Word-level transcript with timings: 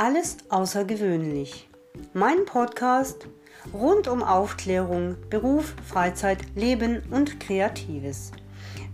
Alles 0.00 0.38
außergewöhnlich. 0.48 1.68
Mein 2.14 2.46
Podcast 2.46 3.28
rund 3.74 4.08
um 4.08 4.22
Aufklärung, 4.22 5.16
Beruf, 5.28 5.74
Freizeit, 5.86 6.38
Leben 6.54 7.02
und 7.10 7.38
Kreatives. 7.38 8.32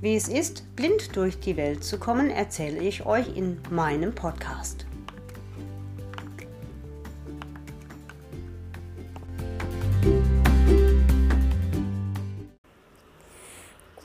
Wie 0.00 0.16
es 0.16 0.26
ist, 0.26 0.74
blind 0.74 1.14
durch 1.14 1.38
die 1.38 1.56
Welt 1.56 1.84
zu 1.84 2.00
kommen, 2.00 2.28
erzähle 2.28 2.80
ich 2.80 3.06
euch 3.06 3.36
in 3.36 3.60
meinem 3.70 4.16
Podcast. 4.16 4.84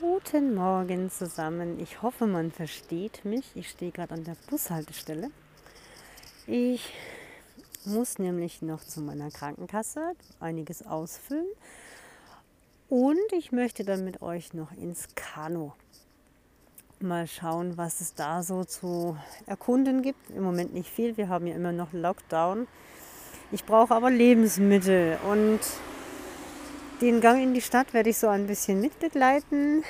Guten 0.00 0.54
Morgen 0.54 1.10
zusammen. 1.10 1.80
Ich 1.80 2.00
hoffe, 2.00 2.28
man 2.28 2.52
versteht 2.52 3.24
mich. 3.24 3.50
Ich 3.56 3.70
stehe 3.70 3.90
gerade 3.90 4.14
an 4.14 4.22
der 4.22 4.36
Bushaltestelle 4.48 5.32
ich 6.46 6.92
muss 7.84 8.18
nämlich 8.18 8.62
noch 8.62 8.82
zu 8.84 9.00
meiner 9.00 9.30
Krankenkasse 9.30 10.14
einiges 10.40 10.86
ausfüllen 10.86 11.46
und 12.88 13.32
ich 13.32 13.52
möchte 13.52 13.84
dann 13.84 14.04
mit 14.04 14.22
euch 14.22 14.54
noch 14.54 14.72
ins 14.72 15.08
Kano. 15.14 15.74
Mal 17.00 17.26
schauen, 17.26 17.76
was 17.76 18.00
es 18.00 18.14
da 18.14 18.42
so 18.42 18.64
zu 18.64 19.16
erkunden 19.46 20.02
gibt. 20.02 20.30
Im 20.30 20.42
Moment 20.42 20.72
nicht 20.72 20.88
viel, 20.88 21.16
wir 21.16 21.28
haben 21.28 21.46
ja 21.46 21.56
immer 21.56 21.72
noch 21.72 21.92
Lockdown. 21.92 22.68
Ich 23.50 23.64
brauche 23.64 23.94
aber 23.94 24.10
Lebensmittel 24.10 25.18
und 25.28 25.60
den 27.00 27.20
Gang 27.20 27.42
in 27.42 27.54
die 27.54 27.60
Stadt 27.60 27.92
werde 27.92 28.10
ich 28.10 28.18
so 28.18 28.28
ein 28.28 28.46
bisschen 28.46 28.80
mitbegleiten. 28.80 29.82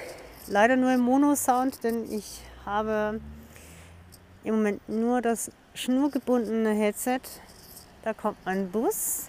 Leider 0.47 0.77
nur 0.77 0.93
im 0.93 1.01
Mono-Sound, 1.01 1.85
denn 1.85 2.11
ich 2.11 2.41
habe 2.65 3.21
im 4.45 4.55
Moment 4.55 4.89
nur 4.89 5.21
das 5.21 5.51
schnurgebundene 5.75 6.73
Headset. 6.73 7.21
Da 8.03 8.13
kommt 8.13 8.37
mein 8.45 8.71
Bus 8.71 9.27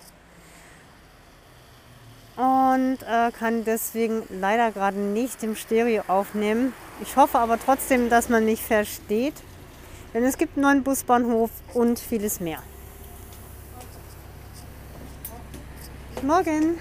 und 2.36 2.98
äh, 3.04 3.32
kann 3.32 3.64
deswegen 3.64 4.24
leider 4.30 4.72
gerade 4.72 4.98
nicht 4.98 5.44
im 5.44 5.56
Stereo 5.56 6.04
aufnehmen. 6.08 6.74
Ich 7.02 7.16
hoffe 7.16 7.38
aber 7.40 7.60
trotzdem, 7.60 8.10
dass 8.10 8.30
man 8.30 8.46
mich 8.46 8.62
versteht, 8.62 9.36
denn 10.14 10.24
es 10.24 10.38
gibt 10.38 10.58
einen 10.58 10.64
neuen 10.64 10.84
Busbahnhof 10.84 11.52
und 11.74 12.00
vieles 12.00 12.40
mehr. 12.40 12.60
Morgen. 16.24 16.80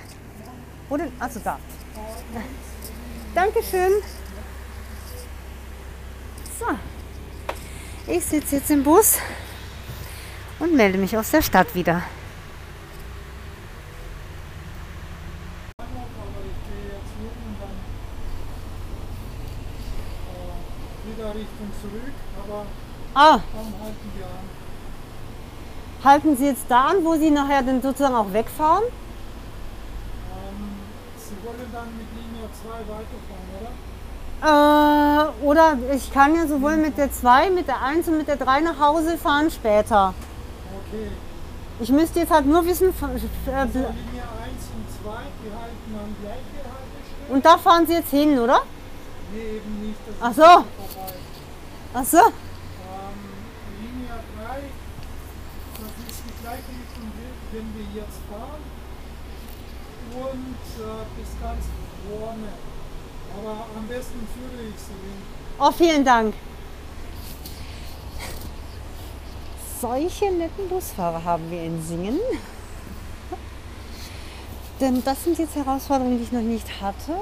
Wo 0.88 0.96
denn? 0.96 1.12
Also 1.18 1.40
da. 1.40 1.58
Dankeschön. 3.34 3.92
So. 6.58 6.66
Ich 8.06 8.24
sitze 8.24 8.56
jetzt 8.56 8.70
im 8.70 8.82
Bus 8.82 9.18
und 10.62 10.74
melde 10.76 10.96
mich 10.96 11.16
aus 11.16 11.30
der 11.30 11.42
Stadt 11.42 11.74
wieder. 11.74 12.02
Richtung 21.34 21.70
zurück, 21.80 22.12
aber 22.44 22.66
Ah, 23.14 23.40
dann 23.54 23.72
halten 23.82 24.12
wir 24.16 24.26
an. 24.26 26.04
halten 26.04 26.36
Sie 26.36 26.46
jetzt 26.46 26.64
da 26.68 26.86
an, 26.86 27.04
wo 27.04 27.14
Sie 27.14 27.30
nachher 27.30 27.62
dann 27.62 27.80
sozusagen 27.80 28.14
auch 28.14 28.32
wegfahren? 28.32 28.84
Ähm, 28.84 30.76
Sie 31.16 31.36
wollen 31.46 31.70
dann 31.72 31.88
mit 31.96 32.06
Linie 32.16 32.48
2 32.62 32.68
weiterfahren, 32.92 33.48
oder? 33.60 33.72
Äh, 34.44 35.44
oder 35.44 35.94
ich 35.94 36.12
kann 36.12 36.34
ja 36.34 36.46
sowohl 36.46 36.76
mit 36.76 36.98
der 36.98 37.12
2, 37.12 37.50
mit 37.50 37.68
der 37.68 37.82
1 37.82 38.08
und 38.08 38.18
mit 38.18 38.28
der 38.28 38.36
3 38.36 38.60
nach 38.60 38.78
Hause 38.78 39.16
fahren 39.16 39.50
später. 39.50 40.14
Okay. 40.78 41.08
Ich 41.80 41.88
müsste 41.90 42.20
jetzt 42.20 42.30
halt 42.30 42.46
nur 42.46 42.64
wissen, 42.66 42.92
von- 42.94 43.10
äh, 43.10 43.14
Also 43.54 43.78
Linie 43.78 43.88
1 43.88 44.68
und 44.74 44.86
2, 45.02 45.22
die 45.44 45.50
halten 45.50 45.94
an 45.94 46.16
gleiche 46.22 46.62
Haltestelle. 46.62 47.34
und 47.34 47.44
da 47.44 47.58
fahren 47.58 47.86
Sie 47.86 47.94
jetzt 47.94 48.10
hin, 48.10 48.38
oder? 48.38 48.62
Nee, 49.32 49.56
eben 49.56 49.86
nicht. 49.86 49.98
Das 50.06 50.14
Ach 50.20 50.34
so. 50.34 50.42
vorbei. 50.42 51.12
Ach 51.94 52.04
so. 52.04 52.18
Ähm, 52.18 52.32
Linie 53.82 54.08
3, 54.38 54.62
das 55.80 55.92
ist 56.10 56.22
die 56.28 56.42
gleiche 56.42 56.70
Richtung, 56.80 57.12
wenn 57.52 57.74
wir 57.74 58.00
jetzt 58.02 58.18
fahren. 58.30 58.62
Und 60.12 60.56
äh, 60.78 61.04
bis 61.16 61.30
ganz 61.40 61.64
vorne. 62.06 62.48
Aber 63.34 63.66
am 63.78 63.86
besten 63.88 64.28
führe 64.34 64.62
ich 64.68 64.76
sie 64.78 64.92
hin. 64.92 65.22
Oh, 65.58 65.70
vielen 65.72 66.04
Dank. 66.04 66.34
Solche 69.82 70.30
netten 70.30 70.68
Busfahrer 70.68 71.24
haben 71.24 71.50
wir 71.50 71.60
in 71.60 71.82
Singen. 71.82 72.20
Denn 74.80 75.02
das 75.02 75.24
sind 75.24 75.36
jetzt 75.40 75.56
Herausforderungen, 75.56 76.18
die 76.18 76.22
ich 76.22 76.30
noch 76.30 76.40
nicht 76.40 76.80
hatte. 76.80 77.16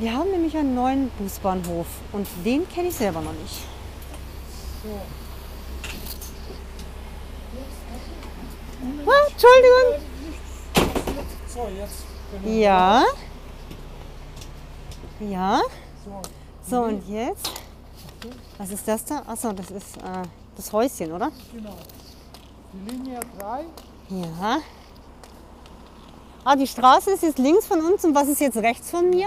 Wir 0.00 0.12
haben 0.12 0.32
nämlich 0.32 0.56
einen 0.56 0.74
neuen 0.74 1.08
Busbahnhof 1.10 1.86
und 2.10 2.26
den 2.44 2.68
kenne 2.68 2.88
ich 2.88 2.96
selber 2.96 3.20
noch 3.20 3.32
nicht. 3.34 3.60
So. 4.82 5.00
Ah, 9.06 9.28
Entschuldigung. 9.30 9.86
So, 11.46 11.68
jetzt. 11.78 12.04
Ja. 12.44 13.04
Ja. 15.20 15.60
So, 16.04 16.22
So, 16.68 16.82
und 16.86 17.08
jetzt? 17.08 17.52
Was 18.58 18.70
ist 18.70 18.88
das 18.88 19.04
da? 19.04 19.22
Achso, 19.28 19.52
das 19.52 19.70
ist 19.70 19.96
äh, 19.98 20.39
das 20.56 20.72
Häuschen, 20.72 21.12
oder? 21.12 21.30
genau. 21.52 21.76
Die 22.72 22.90
Linie 22.90 23.20
3, 23.38 23.64
Ja. 24.10 24.58
Ah, 26.44 26.56
die 26.56 26.66
Straße 26.66 27.10
ist 27.12 27.22
jetzt 27.22 27.38
links 27.38 27.66
von 27.66 27.80
uns 27.84 28.04
und 28.04 28.14
was 28.14 28.28
ist 28.28 28.40
jetzt 28.40 28.56
rechts 28.56 28.90
von 28.90 29.10
mir? 29.10 29.26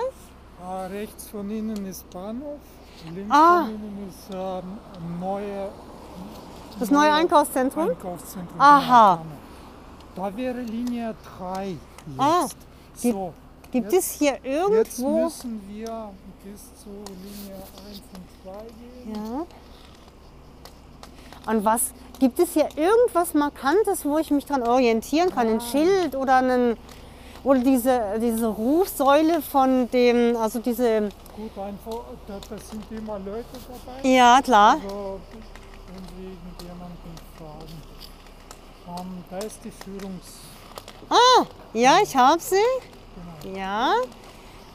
äh, 0.66 0.85
rechts 0.88 1.28
von 1.28 1.50
Ihnen 1.50 1.85
ist 1.85 2.09
Bahnhof, 2.09 2.59
links 3.13 3.29
Ah. 3.33 3.66
von 3.66 3.69
Ihnen 3.75 4.09
ist 4.09 4.29
ähm, 4.33 5.19
neue, 5.19 5.69
Das 6.79 6.89
neue 6.89 7.12
Einkaufszentrum? 7.13 7.89
Einkaufszentrum. 7.89 8.59
Aha. 8.59 9.16
genau. 9.17 9.35
Da 10.29 10.38
wäre 10.38 10.62
Linie 10.62 11.13
3 11.38 11.67
jetzt. 11.72 11.79
Ah, 12.17 12.47
gibt- 13.01 13.13
so, 13.13 13.33
Gibt 13.72 13.91
jetzt, 13.91 14.06
es 14.06 14.12
hier 14.19 14.33
jetzt 14.44 14.45
irgendwo. 15.00 15.23
müssen 15.25 15.62
wir 15.67 16.09
bis 16.44 16.62
zu 16.81 16.89
Linie 16.89 17.56
1 17.89 18.01
und 18.13 18.25
2 18.44 18.66
gehen. 19.13 19.16
Ja. 19.16 19.45
Und 21.46 21.66
was? 21.66 21.94
Gibt 22.20 22.40
es 22.40 22.54
hier 22.54 22.70
irgendwas 22.78 23.34
Markantes, 23.34 24.06
wo 24.06 24.18
ich 24.18 24.31
mich 24.31 24.46
dran 24.46 24.64
orientieren 24.64 25.30
kann? 25.34 25.48
Ein 25.48 25.62
Schild 25.62 26.16
oder 26.16 26.38
einen. 26.38 26.78
Oder 27.44 27.59
diese, 27.59 28.02
diese 28.22 28.48
Rufsäule 28.48 29.42
von 29.42 29.90
dem, 29.92 30.38
also 30.38 30.59
diese. 30.59 31.09
Gut, 31.36 31.52
einfach, 31.58 32.04
da, 32.28 32.40
sind 32.58 32.84
immer 32.98 33.20
Leute 33.20 33.46
dabei. 33.54 34.08
Ja, 34.09 34.40
klar. 34.42 34.76
Also, 34.76 35.20
wenn 35.88 36.04
Sie 36.16 36.24
irgendjemanden 36.24 37.14
fragen. 37.38 37.81
Ähm, 38.88 39.24
da 39.30 39.38
ist 39.40 39.60
die 39.66 39.72
Führungs... 39.72 40.25
Ah, 41.10 41.46
ja, 41.74 41.98
ich 42.02 42.16
habe 42.16 42.40
sie. 42.42 42.56
Genau, 43.44 43.58
Ja. 43.58 43.94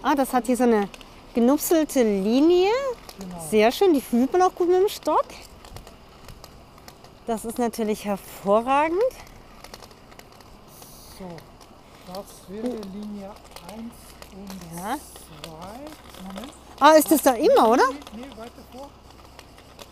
Ah, 0.02 0.14
das 0.14 0.32
hat 0.34 0.46
hier 0.46 0.56
so 0.56 0.64
eine 0.64 0.88
genupselte 1.34 2.02
Linie. 2.02 2.70
genau. 3.18 3.36
Sehr 3.50 3.72
schön, 3.72 3.94
die 3.94 4.00
fühlt 4.02 4.30
man 4.32 4.42
auch 4.42 4.54
gut 4.54 4.68
mit 4.68 4.76
dem 4.80 4.88
Stock. 4.88 5.24
Das 7.28 7.44
ist 7.44 7.58
natürlich 7.58 8.06
hervorragend. 8.06 8.98
So, 11.18 11.26
das 12.06 12.24
wäre 12.48 12.74
Linie 12.94 13.28
1 13.70 13.82
und 14.32 14.78
Ja. 14.78 14.96
2. 15.42 16.26
Moment. 16.26 16.52
Ah, 16.80 16.92
ist 16.92 17.10
das 17.10 17.20
da 17.20 17.32
immer, 17.32 17.68
oder? 17.68 17.86
Nee, 17.90 18.22
nee, 18.22 18.30
weiter 18.34 18.62
vor. 18.72 18.88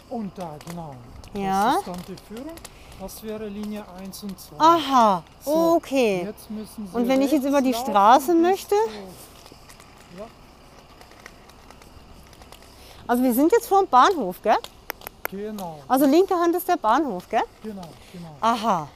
Und 0.08 0.32
da, 0.38 0.56
genau. 0.66 0.94
Ja. 1.34 1.72
Das 1.72 1.76
ist 1.81 1.87
dann 1.88 2.02
die 2.08 2.16
Führung. 2.34 2.52
Das 2.99 3.22
wäre 3.22 3.46
Linie 3.49 3.84
1 3.99 4.22
und 4.22 4.40
2. 4.40 4.56
Aha, 4.58 5.22
So, 5.44 5.75
okay. 5.76 6.32
Und 6.94 7.06
wenn 7.06 7.20
ich 7.20 7.32
jetzt 7.32 7.44
über 7.44 7.60
die 7.60 7.75
Straße 7.75 8.34
möchte? 8.34 8.75
Ja, 10.16 10.25
Also 13.06 13.22
wir 13.22 13.34
sind 13.34 13.52
jetzt 13.52 13.69
vor 13.69 13.82
dem 13.82 13.90
Bahnhof, 13.90 14.40
gell? 14.40 14.56
Genau, 15.31 15.81
Also 15.88 16.06
linke 16.06 16.34
Hand 16.34 16.55
ist 16.56 16.69
der 16.69 16.76
Bahnhof, 16.76 17.28
gell? 17.28 17.43
genau, 17.62 17.82
genau. 18.12 18.37
Aha. 18.40 18.88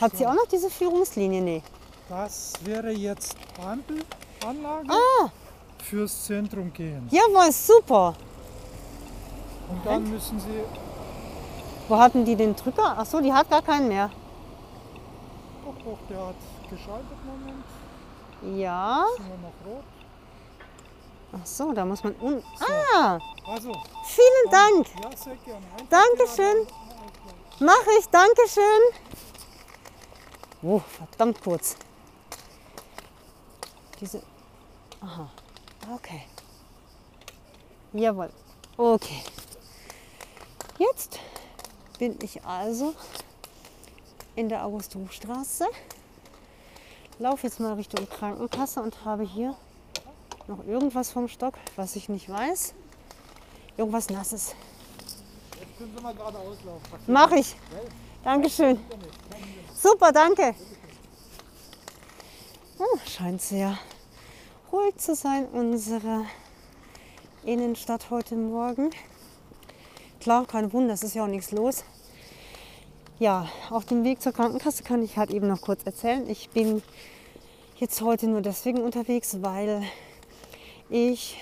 Hat 0.00 0.12
sie 0.16 0.24
So. 0.24 0.28
auch 0.28 0.34
noch 0.34 0.46
diese 0.46 0.68
Führungslinie? 0.70 1.40
Nee. 1.42 1.62
Das 2.08 2.52
wäre 2.64 2.90
jetzt 2.90 3.36
Ampelanlage 3.58 4.88
Ah, 4.90 5.28
fürs 5.82 6.24
Zentrum 6.24 6.72
gehen. 6.72 7.08
jawohl, 7.10 7.50
super. 7.52 8.14
Und 9.70 9.84
dann 9.84 10.08
müssen 10.10 10.38
Sie, 10.38 10.62
Wo 11.88 11.96
hatten 11.98 12.24
die 12.24 12.36
den 12.36 12.54
Drücker? 12.56 12.94
Ach 12.98 13.06
so, 13.06 13.20
die 13.20 13.32
hat 13.32 13.48
gar 13.50 13.62
keinen 13.62 13.88
mehr. 13.88 14.10
doch, 15.64 15.74
doch, 15.84 15.98
der 16.10 16.18
hat 16.28 16.34
geschaltet, 16.70 17.16
Moment, 17.24 18.58
Ja. 18.60 19.04
sind 19.16 19.26
wir 19.28 19.36
noch 19.38 19.54
rot. 19.76 19.84
Ach 21.38 21.46
so, 21.46 21.72
da 21.72 21.84
muss 21.84 22.02
man 22.04 22.14
un. 22.20 22.42
So. 22.58 22.64
Ah, 22.94 23.18
Also, 23.46 23.72
vielen 24.04 24.50
Dank. 24.50 24.86
ja, 25.02 25.16
sehr 25.16 25.36
gerne. 25.36 25.66
Dankeschön. 25.88 26.66
Mach 27.60 27.86
ich, 27.98 28.06
danke 28.08 28.42
schön. 28.48 28.82
Oh, 30.62 30.80
verdammt 30.80 31.40
kurz. 31.42 31.76
Diese. 34.00 34.22
Aha. 35.00 35.30
Okay. 35.94 36.22
Jawohl. 37.92 38.30
Okay. 38.76 39.22
Jetzt 40.78 41.18
bin 41.98 42.18
ich 42.22 42.44
also 42.44 42.94
in 44.34 44.48
der 44.48 44.64
August-Ruh-Straße. 44.66 45.66
Laufe 47.18 47.46
jetzt 47.46 47.60
mal 47.60 47.72
Richtung 47.74 48.06
Krankenkasse 48.08 48.82
und 48.82 49.04
habe 49.06 49.22
hier 49.22 49.54
noch 50.48 50.64
irgendwas 50.66 51.10
vom 51.10 51.28
Stock, 51.28 51.54
was 51.76 51.96
ich 51.96 52.08
nicht 52.08 52.28
weiß. 52.28 52.74
Irgendwas 53.76 54.10
Nasses. 54.10 54.54
Jetzt 55.58 55.78
können 55.78 55.92
Sie 55.96 56.02
mal 56.02 56.14
gerade 56.14 56.38
auslaufen. 56.38 56.98
Mach 57.06 57.32
ich. 57.32 57.56
Dankeschön. 58.24 58.78
Super, 59.74 60.12
danke. 60.12 60.54
Oh, 62.78 62.98
scheint 63.06 63.40
sehr 63.40 63.78
ruhig 64.72 64.96
zu 64.96 65.14
sein, 65.14 65.46
unsere 65.46 66.26
Innenstadt 67.44 68.10
heute 68.10 68.34
Morgen. 68.34 68.90
Klar, 70.20 70.46
kein 70.46 70.72
Wunder, 70.72 70.92
es 70.94 71.02
ist 71.02 71.14
ja 71.14 71.24
auch 71.24 71.28
nichts 71.28 71.52
los. 71.52 71.84
Ja, 73.18 73.48
auf 73.70 73.86
dem 73.86 74.04
Weg 74.04 74.20
zur 74.20 74.32
Krankenkasse 74.32 74.82
kann 74.82 75.02
ich 75.02 75.16
halt 75.16 75.30
eben 75.30 75.46
noch 75.46 75.62
kurz 75.62 75.84
erzählen. 75.84 76.28
Ich 76.28 76.50
bin 76.50 76.82
jetzt 77.76 78.02
heute 78.02 78.26
nur 78.26 78.42
deswegen 78.42 78.82
unterwegs, 78.82 79.38
weil 79.40 79.82
ich 80.88 81.38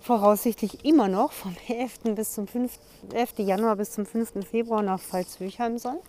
voraussichtlich 0.00 0.84
immer 0.84 1.08
noch 1.08 1.32
vom 1.32 1.54
11. 1.68 2.14
bis 2.14 2.32
zum 2.32 2.46
5. 2.46 2.78
11. 3.12 3.38
Januar 3.38 3.76
bis 3.76 3.92
zum 3.92 4.06
5. 4.06 4.46
Februar 4.48 4.82
nach 4.82 5.00
Pfalz-Wilhelm 5.00 5.78
soll. 5.78 6.00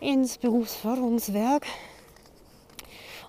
Ins 0.00 0.36
Berufsförderungswerk, 0.36 1.66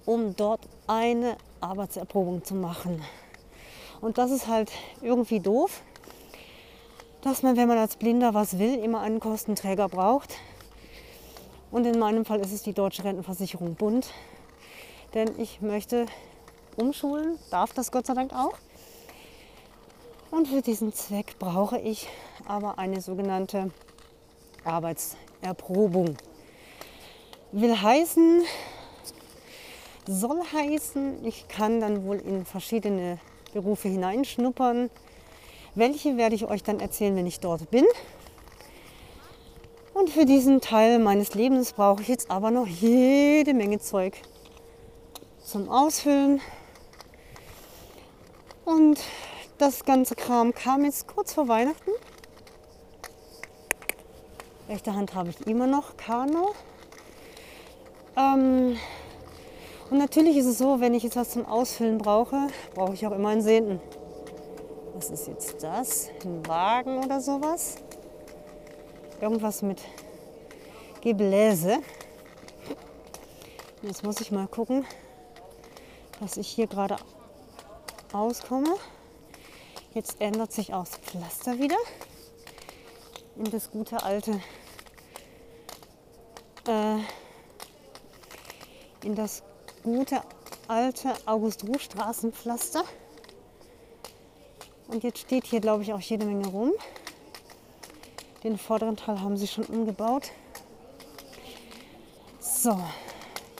um 0.06 0.36
dort 0.36 0.62
eine 0.86 1.38
Arbeitserprobung 1.62 2.44
zu 2.44 2.56
machen. 2.56 3.02
Und 4.02 4.18
das 4.18 4.32
ist 4.32 4.48
halt 4.48 4.72
irgendwie 5.02 5.40
doof, 5.40 5.82
dass 7.22 7.42
man, 7.42 7.58
wenn 7.58 7.68
man 7.68 7.78
als 7.78 7.96
Blinder 7.96 8.34
was 8.34 8.60
will, 8.60 8.78
immer 8.80 9.02
einen 9.02 9.20
Kostenträger 9.20 9.88
braucht. 9.90 10.36
Und 11.72 11.86
in 11.86 12.00
meinem 12.00 12.26
Fall 12.26 12.40
ist 12.40 12.52
es 12.52 12.64
die 12.64 12.74
Deutsche 12.74 13.04
Rentenversicherung 13.04 13.76
Bund. 13.76 14.10
Denn 15.14 15.40
ich 15.40 15.62
möchte 15.62 16.06
umschulen, 16.78 17.38
darf 17.50 17.74
das 17.74 17.92
Gott 17.92 18.06
sei 18.06 18.14
Dank 18.14 18.34
auch. 18.34 18.58
Und 20.32 20.48
für 20.48 20.62
diesen 20.62 20.94
Zweck 20.94 21.38
brauche 21.40 21.80
ich 21.80 22.08
aber 22.46 22.80
eine 22.80 23.02
sogenannte 23.02 23.72
Arbeitserprobung. 24.64 26.18
Will 27.52 27.82
heißen, 27.82 28.44
soll 30.06 30.42
heißen, 30.54 31.26
ich 31.26 31.48
kann 31.48 31.80
dann 31.80 32.06
wohl 32.06 32.18
in 32.18 32.46
verschiedene 32.46 33.20
Berufe 33.54 33.88
hineinschnuppern. 33.88 34.90
Welche 35.76 36.18
werde 36.18 36.36
ich 36.36 36.46
euch 36.46 36.64
dann 36.64 36.80
erzählen, 36.80 37.16
wenn 37.16 37.28
ich 37.28 37.40
dort 37.40 37.70
bin. 37.72 37.86
Und 39.94 40.10
für 40.10 40.26
diesen 40.26 40.62
Teil 40.62 41.00
meines 41.00 41.34
Lebens 41.34 41.74
brauche 41.74 42.02
ich 42.02 42.08
jetzt 42.08 42.30
aber 42.30 42.52
noch 42.52 42.68
jede 42.68 43.54
Menge 43.54 43.80
Zeug 43.80 44.22
zum 45.44 45.70
Ausfüllen. 45.70 46.42
Und 48.68 49.00
das 49.60 49.86
ganze 49.86 50.14
Kram 50.14 50.54
kam 50.54 50.84
jetzt 50.84 51.08
kurz 51.08 51.34
vor 51.34 51.48
Weihnachten. 51.48 51.92
Rechte 54.68 54.94
Hand 54.94 55.16
habe 55.16 55.30
ich 55.30 55.48
immer 55.48 55.68
noch 55.68 55.96
Kano. 55.96 56.54
Ähm, 58.18 58.76
und 59.90 59.98
natürlich 59.98 60.36
ist 60.36 60.48
es 60.48 60.58
so, 60.58 60.82
wenn 60.82 60.94
ich 60.94 61.04
jetzt 61.04 61.16
was 61.16 61.30
zum 61.30 61.46
Ausfüllen 61.46 61.98
brauche, 61.98 62.48
brauche 62.76 62.94
ich 62.94 63.08
auch 63.08 63.14
immer 63.14 63.30
einen 63.30 63.42
Sehnten. 63.42 63.80
Was 64.96 65.12
ist 65.12 65.30
jetzt 65.30 65.64
das? 65.64 66.10
Ein 66.26 66.46
Wagen 66.46 67.06
oder 67.06 67.22
sowas? 67.22 67.76
Irgendwas 69.22 69.62
mit 69.62 69.80
Gebläse. 71.00 71.78
Jetzt 73.82 74.04
muss 74.04 74.20
ich 74.20 74.30
mal 74.30 74.48
gucken, 74.48 74.86
dass 76.20 76.36
ich 76.36 76.50
hier 76.50 76.68
gerade 76.68 76.98
auskomme. 78.14 78.76
Jetzt 79.94 80.22
ändert 80.22 80.52
sich 80.52 80.74
auch 80.74 80.86
das 80.86 80.98
Pflaster 80.98 81.60
wieder 81.60 81.78
in 83.36 83.52
das 83.52 83.72
gute 83.72 84.04
alte 84.04 84.42
äh, 86.68 86.98
in 89.04 89.16
das 89.16 89.44
gute 89.84 90.22
alte 90.68 91.14
August-Ruh-Straßenpflaster. 91.26 92.84
Und 94.88 95.04
jetzt 95.04 95.20
steht 95.20 95.46
hier, 95.46 95.62
glaube 95.62 95.84
ich, 95.84 95.94
auch 95.94 96.00
jede 96.00 96.26
Menge 96.26 96.48
rum. 96.48 96.74
Den 98.44 98.58
vorderen 98.58 98.98
Teil 98.98 99.22
haben 99.22 99.38
sie 99.38 99.48
schon 99.48 99.66
umgebaut. 99.66 100.32
So, 102.40 102.80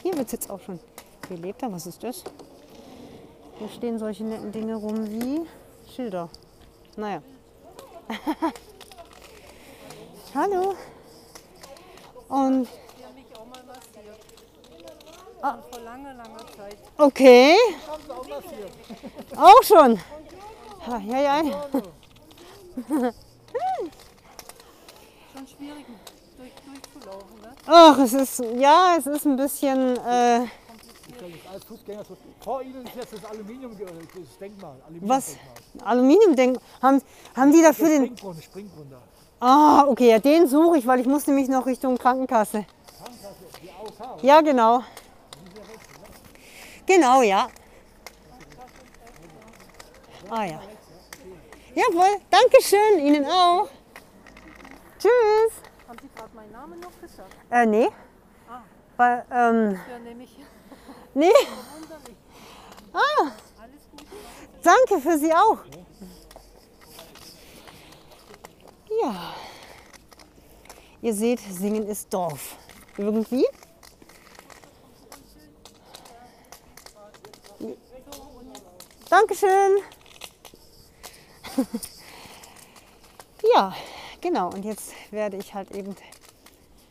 hier 0.02 0.16
wird 0.16 0.26
es 0.26 0.32
jetzt 0.32 0.50
auch 0.50 0.60
schon 0.60 0.80
belebter. 1.28 1.70
Was 1.72 1.86
ist 1.86 2.02
das? 2.02 2.24
Hier 3.58 3.68
stehen 3.68 3.98
solche 3.98 4.24
netten 4.24 4.52
Dinge 4.52 4.76
rum 4.76 5.06
wie 5.10 5.46
Schilder. 5.94 6.28
Naja. 6.96 7.22
Hallo. 10.34 10.74
Und 12.28 12.68
Ah. 15.40 15.58
Vor 15.70 15.80
langer, 15.80 16.14
langer 16.14 16.44
Zeit. 16.56 16.76
okay, 16.98 17.54
auch 19.36 19.62
schon. 19.62 20.00
Ha, 20.84 20.98
Ja, 20.98 21.20
ja. 21.20 21.42
Schon 25.32 25.46
schwierig 25.46 25.86
durch, 26.36 26.52
durchzulaufen, 26.66 27.40
ne? 27.40 27.54
Ach, 27.66 27.98
es 27.98 28.12
ist, 28.14 28.42
ja, 28.56 28.96
es 28.98 29.06
ist 29.06 29.26
ein 29.26 29.36
bisschen, 29.36 29.96
äh, 29.98 30.40
alles 31.50 31.64
Fußgänger. 31.64 32.02
Vor 32.40 32.62
Ihnen 32.62 32.84
ist 32.86 32.94
jetzt 32.96 33.12
das 33.12 33.24
Aluminium, 33.24 33.76
das 33.78 34.38
Denkmal. 34.38 34.76
was? 35.00 35.36
Aluminiumdenkmal. 35.84 35.88
Aluminiumdenk. 35.90 36.58
Haben, 36.82 37.02
haben 37.36 37.52
die 37.52 37.62
dafür 37.62 37.88
den. 37.88 38.04
Springbrunnen, 38.06 38.42
Springbrunnen. 38.42 38.94
Ah, 39.40 39.84
okay, 39.86 40.10
ja, 40.10 40.18
den 40.18 40.48
suche 40.48 40.78
ich, 40.78 40.86
weil 40.86 41.00
ich 41.00 41.06
muss 41.06 41.26
nämlich 41.26 41.48
noch 41.48 41.66
Richtung 41.66 41.96
Krankenkasse. 41.96 42.64
Krankenkasse, 42.98 43.34
die 43.62 43.70
AOK. 43.70 44.22
Ja, 44.22 44.40
genau. 44.40 44.82
Genau, 46.86 47.22
ja. 47.22 47.48
Ah 50.30 50.44
ja. 50.44 50.60
Jawohl, 51.74 52.18
danke 52.30 52.62
schön, 52.62 52.98
Ihnen 52.98 53.24
auch. 53.26 53.68
Tschüss. 54.98 55.52
Haben 55.86 55.98
Sie 56.02 56.08
gerade 56.14 56.34
meinen 56.34 56.52
Namen 56.52 56.80
noch 56.80 57.00
gesagt? 57.00 57.32
Äh, 57.50 57.66
nee. 57.66 57.88
Ah. 58.50 58.60
Weil, 58.96 59.24
ähm, 59.30 59.78
Ja, 59.88 59.98
nämlich 60.00 60.38
nee. 61.18 61.32
Ah. 62.92 63.32
Danke 64.62 65.00
für 65.00 65.18
Sie 65.18 65.32
auch. 65.32 65.58
Ja. 69.02 69.34
Ihr 71.00 71.14
seht, 71.14 71.40
Singen 71.40 71.86
ist 71.86 72.12
Dorf. 72.12 72.56
Irgendwie. 72.96 73.46
Dankeschön. 79.08 79.78
ja, 83.54 83.74
genau. 84.20 84.50
Und 84.50 84.64
jetzt 84.64 84.92
werde 85.10 85.36
ich 85.38 85.54
halt 85.54 85.70
eben 85.70 85.96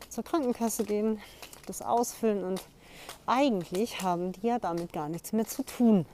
zur 0.10 0.24
Krankenkasse 0.24 0.84
gehen, 0.84 1.22
das 1.68 1.82
ausfüllen 1.82 2.44
und 2.44 2.62
eigentlich 3.28 4.02
haben 4.02 4.32
die 4.32 4.48
ja 4.48 4.58
damit 4.58 4.94
gar 4.94 5.10
nichts 5.10 5.34
mehr 5.34 5.46
zu 5.46 5.64
tun. 5.64 6.06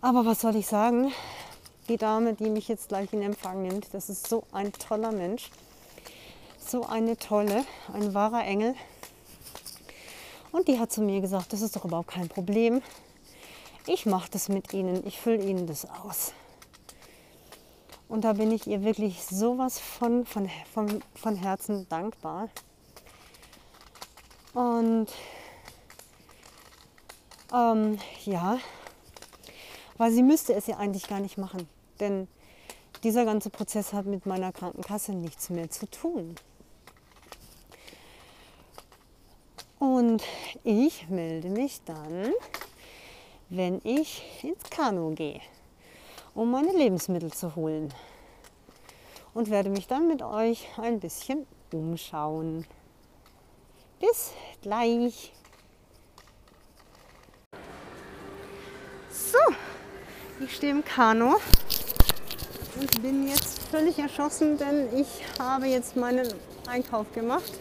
Aber 0.00 0.24
was 0.24 0.42
soll 0.42 0.54
ich 0.54 0.66
sagen? 0.66 1.12
Die 1.88 1.96
Dame, 1.96 2.34
die 2.34 2.50
mich 2.50 2.68
jetzt 2.68 2.88
gleich 2.88 3.12
in 3.12 3.22
Empfang 3.22 3.62
nimmt, 3.62 3.92
das 3.92 4.10
ist 4.10 4.28
so 4.28 4.44
ein 4.52 4.72
toller 4.72 5.10
Mensch. 5.10 5.50
So 6.58 6.86
eine 6.86 7.16
tolle, 7.16 7.64
ein 7.92 8.12
wahrer 8.14 8.44
Engel. 8.44 8.74
Und 10.52 10.68
die 10.68 10.78
hat 10.78 10.92
zu 10.92 11.00
mir 11.00 11.20
gesagt, 11.20 11.52
das 11.52 11.62
ist 11.62 11.74
doch 11.74 11.84
überhaupt 11.84 12.10
kein 12.10 12.28
Problem. 12.28 12.82
Ich 13.86 14.04
mache 14.06 14.30
das 14.30 14.48
mit 14.48 14.72
Ihnen, 14.74 15.06
ich 15.06 15.18
fülle 15.18 15.42
Ihnen 15.42 15.66
das 15.66 15.86
aus. 15.86 16.32
Und 18.08 18.24
da 18.24 18.34
bin 18.34 18.52
ich 18.52 18.66
ihr 18.66 18.84
wirklich 18.84 19.24
sowas 19.24 19.78
von, 19.78 20.24
von, 20.24 20.48
von, 20.72 21.02
von 21.14 21.36
Herzen 21.36 21.88
dankbar. 21.88 22.48
Und 24.54 25.08
ähm, 27.52 27.98
ja, 28.24 28.58
weil 29.96 30.12
sie 30.12 30.22
müsste 30.22 30.54
es 30.54 30.66
ja 30.66 30.76
eigentlich 30.76 31.08
gar 31.08 31.20
nicht 31.20 31.38
machen. 31.38 31.68
Denn 32.00 32.28
dieser 33.02 33.24
ganze 33.24 33.50
Prozess 33.50 33.92
hat 33.92 34.06
mit 34.06 34.26
meiner 34.26 34.52
Krankenkasse 34.52 35.12
nichts 35.12 35.50
mehr 35.50 35.70
zu 35.70 35.88
tun. 35.90 36.34
Und 39.78 40.24
ich 40.64 41.08
melde 41.08 41.48
mich 41.48 41.80
dann, 41.84 42.32
wenn 43.48 43.80
ich 43.84 44.22
ins 44.42 44.68
Kanu 44.70 45.14
gehe, 45.14 45.40
um 46.34 46.50
meine 46.50 46.72
Lebensmittel 46.72 47.32
zu 47.32 47.54
holen. 47.54 47.94
Und 49.34 49.50
werde 49.50 49.70
mich 49.70 49.86
dann 49.86 50.08
mit 50.08 50.22
euch 50.22 50.66
ein 50.78 50.98
bisschen 50.98 51.46
umschauen. 51.72 52.66
Bis 54.00 54.30
gleich. 54.62 55.32
So, 59.10 59.38
ich 60.40 60.54
stehe 60.54 60.72
im 60.72 60.84
Kanu 60.84 61.34
und 62.78 63.02
bin 63.02 63.26
jetzt 63.26 63.58
völlig 63.70 63.98
erschossen, 63.98 64.56
denn 64.56 64.88
ich 64.96 65.24
habe 65.40 65.66
jetzt 65.66 65.96
meinen 65.96 66.32
Einkauf 66.68 67.12
gemacht 67.12 67.52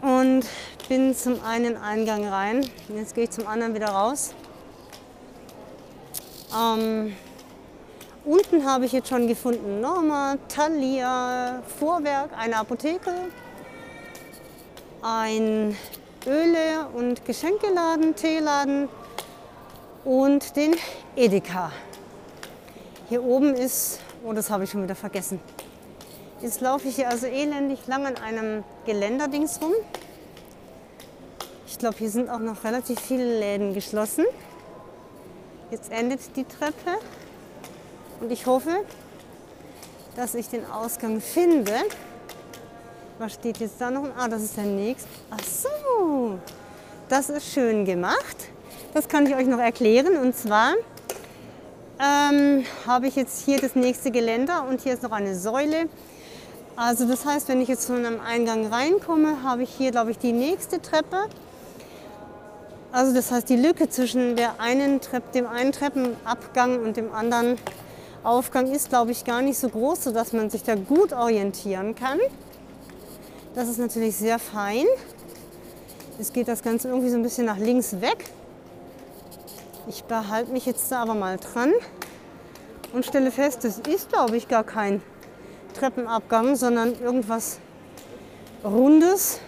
und 0.00 0.44
bin 0.88 1.14
zum 1.14 1.42
einen 1.44 1.76
Eingang 1.76 2.26
rein. 2.26 2.68
Jetzt 2.88 3.14
gehe 3.14 3.24
ich 3.24 3.30
zum 3.30 3.46
anderen 3.46 3.74
wieder 3.74 3.90
raus. 3.90 4.34
Ähm, 6.52 7.14
unten 8.24 8.66
habe 8.66 8.86
ich 8.86 8.92
jetzt 8.92 9.08
schon 9.08 9.28
gefunden 9.28 9.80
Norma, 9.80 10.36
Thalia, 10.48 11.62
Vorwerk, 11.78 12.30
eine 12.36 12.56
Apotheke, 12.56 13.14
ein 15.02 15.76
Öle- 16.26 16.88
und 16.94 17.24
Geschenkeladen, 17.24 18.14
Teeladen 18.14 18.88
und 20.04 20.54
den 20.56 20.76
Edeka. 21.16 21.72
Hier 23.08 23.24
oben 23.24 23.54
ist, 23.54 23.98
oh, 24.24 24.32
das 24.32 24.48
habe 24.48 24.64
ich 24.64 24.70
schon 24.70 24.84
wieder 24.84 24.94
vergessen. 24.94 25.40
Jetzt 26.40 26.60
laufe 26.60 26.88
ich 26.88 26.96
hier 26.96 27.08
also 27.08 27.26
elendig 27.26 27.86
lang 27.86 28.06
an 28.06 28.16
einem 28.16 28.64
Geländerdings 28.86 29.60
rum. 29.60 29.72
Ich 31.66 31.78
glaube, 31.78 31.96
hier 31.98 32.10
sind 32.10 32.30
auch 32.30 32.38
noch 32.38 32.64
relativ 32.64 33.00
viele 33.00 33.38
Läden 33.40 33.74
geschlossen. 33.74 34.24
Jetzt 35.70 35.90
endet 35.90 36.20
die 36.36 36.44
Treppe 36.44 36.98
und 38.20 38.30
ich 38.30 38.46
hoffe, 38.46 38.84
dass 40.16 40.34
ich 40.34 40.48
den 40.48 40.64
Ausgang 40.66 41.20
finde. 41.20 41.72
Was 43.18 43.34
steht 43.34 43.58
jetzt 43.58 43.80
da 43.80 43.90
noch? 43.90 44.04
Ah, 44.16 44.28
das 44.28 44.42
ist 44.42 44.56
der 44.56 44.64
nächste. 44.64 45.08
Ach 45.30 45.44
so, 45.44 46.38
das 47.08 47.28
ist 47.30 47.52
schön 47.52 47.84
gemacht. 47.84 48.36
Das 48.94 49.08
kann 49.08 49.26
ich 49.26 49.34
euch 49.34 49.46
noch 49.46 49.58
erklären. 49.58 50.16
Und 50.16 50.36
zwar 50.36 50.74
ähm, 52.00 52.64
habe 52.86 53.06
ich 53.06 53.16
jetzt 53.16 53.44
hier 53.44 53.60
das 53.60 53.74
nächste 53.74 54.10
Geländer 54.10 54.66
und 54.68 54.80
hier 54.80 54.94
ist 54.94 55.02
noch 55.02 55.12
eine 55.12 55.36
Säule. 55.36 55.88
Also 56.74 57.06
das 57.06 57.26
heißt, 57.26 57.48
wenn 57.48 57.60
ich 57.60 57.68
jetzt 57.68 57.86
von 57.86 58.04
einem 58.04 58.18
Eingang 58.20 58.66
reinkomme, 58.66 59.42
habe 59.42 59.62
ich 59.62 59.70
hier, 59.70 59.90
glaube 59.90 60.10
ich, 60.10 60.18
die 60.18 60.32
nächste 60.32 60.80
Treppe. 60.80 61.26
Also 62.92 63.14
das 63.14 63.30
heißt, 63.30 63.48
die 63.48 63.56
Lücke 63.56 63.88
zwischen 63.88 64.36
der 64.36 64.60
einen 64.60 65.00
Treppe, 65.00 65.32
dem 65.34 65.46
einen 65.46 65.72
Treppenabgang 65.72 66.82
und 66.82 66.96
dem 66.96 67.12
anderen 67.12 67.58
Aufgang 68.24 68.70
ist, 68.70 68.88
glaube 68.88 69.12
ich, 69.12 69.24
gar 69.24 69.42
nicht 69.42 69.58
so 69.58 69.68
groß, 69.68 70.04
sodass 70.04 70.32
man 70.32 70.48
sich 70.48 70.62
da 70.62 70.74
gut 70.74 71.12
orientieren 71.12 71.94
kann. 71.94 72.18
Das 73.54 73.68
ist 73.68 73.78
natürlich 73.78 74.16
sehr 74.16 74.38
fein. 74.38 74.86
Jetzt 76.18 76.32
geht 76.32 76.48
das 76.48 76.62
Ganze 76.62 76.88
irgendwie 76.88 77.10
so 77.10 77.16
ein 77.16 77.22
bisschen 77.22 77.44
nach 77.44 77.58
links 77.58 78.00
weg. 78.00 78.24
Ich 79.88 80.04
behalte 80.04 80.52
mich 80.52 80.64
jetzt 80.64 80.90
da 80.90 81.02
aber 81.02 81.14
mal 81.14 81.36
dran 81.36 81.72
und 82.94 83.04
stelle 83.04 83.30
fest, 83.30 83.64
das 83.64 83.78
ist, 83.78 84.08
glaube 84.08 84.36
ich, 84.36 84.48
gar 84.48 84.64
kein 84.64 85.02
Treppenabgang, 85.78 86.56
sondern 86.56 86.98
irgendwas 86.98 87.58
Rundes. 88.64 89.40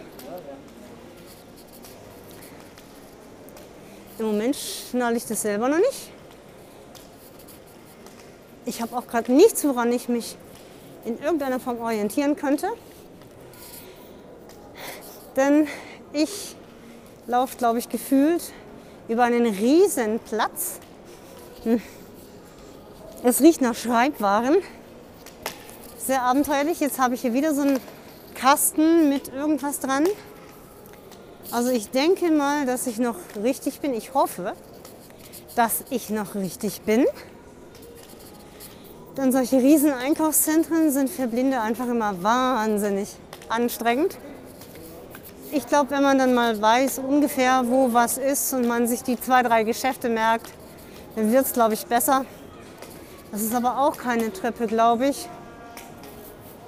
Im 4.19 4.27
Moment 4.27 4.55
schnalle 4.55 5.17
ich 5.17 5.25
das 5.25 5.41
selber 5.41 5.67
noch 5.67 5.77
nicht. 5.77 6.11
Ich 8.65 8.81
habe 8.81 8.95
auch 8.95 9.07
gerade 9.07 9.31
nichts, 9.31 9.63
woran 9.65 9.91
ich 9.91 10.09
mich 10.09 10.37
in 11.05 11.19
irgendeiner 11.19 11.59
Form 11.59 11.79
orientieren 11.79 12.35
könnte. 12.35 12.67
Denn 15.35 15.67
ich 16.13 16.55
laufe, 17.27 17.57
glaube 17.57 17.79
ich, 17.79 17.89
gefühlt 17.89 18.53
über 19.07 19.23
einen 19.23 19.45
riesen 19.45 20.19
Platz. 20.19 20.79
Hm. 21.63 21.81
Es 23.23 23.41
riecht 23.41 23.61
nach 23.61 23.75
Schreibwaren. 23.75 24.57
Sehr 25.97 26.21
abenteuerlich. 26.21 26.79
Jetzt 26.79 26.99
habe 26.99 27.15
ich 27.15 27.21
hier 27.21 27.33
wieder 27.33 27.53
so 27.53 27.61
einen 27.61 27.79
Kasten 28.35 29.09
mit 29.09 29.33
irgendwas 29.33 29.79
dran. 29.79 30.05
Also 31.51 31.69
ich 31.71 31.89
denke 31.89 32.31
mal, 32.31 32.65
dass 32.65 32.87
ich 32.87 32.97
noch 32.97 33.17
richtig 33.41 33.81
bin. 33.81 33.93
Ich 33.93 34.13
hoffe, 34.13 34.53
dass 35.55 35.83
ich 35.89 36.09
noch 36.09 36.35
richtig 36.35 36.81
bin. 36.81 37.05
Denn 39.17 39.31
solche 39.31 39.57
riesen 39.57 39.93
Einkaufszentren 39.93 40.91
sind 40.91 41.09
für 41.09 41.27
Blinde 41.27 41.61
einfach 41.61 41.87
immer 41.87 42.21
wahnsinnig 42.21 43.09
anstrengend 43.49 44.17
ich 45.51 45.67
glaube, 45.67 45.91
wenn 45.91 46.03
man 46.03 46.17
dann 46.17 46.33
mal 46.33 46.61
weiß 46.61 46.99
ungefähr, 46.99 47.63
wo 47.65 47.93
was 47.93 48.17
ist 48.17 48.53
und 48.53 48.67
man 48.67 48.87
sich 48.87 49.03
die 49.03 49.19
zwei, 49.19 49.43
drei 49.43 49.63
Geschäfte 49.63 50.09
merkt, 50.09 50.51
dann 51.15 51.31
wird 51.31 51.45
es, 51.45 51.53
glaube 51.53 51.73
ich, 51.73 51.85
besser. 51.85 52.25
Das 53.31 53.41
ist 53.41 53.53
aber 53.53 53.79
auch 53.79 53.97
keine 53.97 54.31
Treppe, 54.31 54.67
glaube 54.67 55.07
ich. 55.07 55.29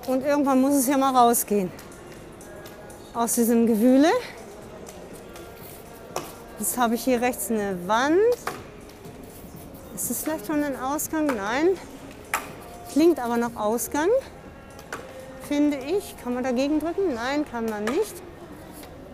Und 0.07 0.24
irgendwann 0.25 0.62
muss 0.62 0.74
es 0.74 0.88
ja 0.88 0.98
mal 0.98 1.15
rausgehen. 1.15 1.72
Aus 3.13 3.34
diesem 3.34 3.67
Gewühle. 3.67 4.10
Jetzt 6.60 6.77
habe 6.77 6.96
ich 6.96 7.03
hier 7.03 7.22
rechts 7.22 7.51
eine 7.51 7.77
Wand. 7.88 8.17
Ist 9.96 10.10
das 10.10 10.24
vielleicht 10.24 10.48
schon 10.48 10.63
ein 10.63 10.79
Ausgang? 10.79 11.25
Nein. 11.25 11.69
Klingt 12.91 13.19
aber 13.19 13.38
noch 13.38 13.55
Ausgang, 13.55 14.10
finde 15.48 15.77
ich. 15.77 16.15
Kann 16.24 16.34
man 16.34 16.43
dagegen 16.43 16.79
drücken? 16.79 17.13
Nein, 17.13 17.46
kann 17.50 17.65
man 17.65 17.84
nicht. 17.84 18.15